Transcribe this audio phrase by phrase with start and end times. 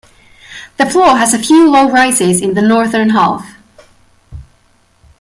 [0.77, 3.45] The floor has a few low rises in the northern half.